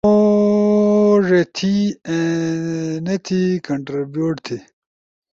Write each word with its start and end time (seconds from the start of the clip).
موڙے 0.03 1.41
تھی، 1.55 1.73
اینتی 2.09 3.41
کنٹربیوٹ 3.67 4.35
تھی۔ 4.45 4.57